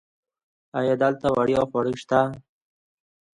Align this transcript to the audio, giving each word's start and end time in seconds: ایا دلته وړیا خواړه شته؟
ایا 0.77 0.93
دلته 1.03 1.27
وړیا 1.37 1.61
خواړه 1.69 1.93
شته؟ 2.01 2.19